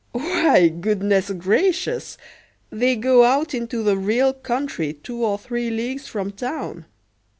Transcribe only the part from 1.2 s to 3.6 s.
gracious! they go out